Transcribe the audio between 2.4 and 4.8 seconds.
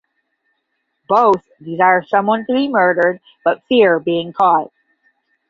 to be murdered but fear being caught.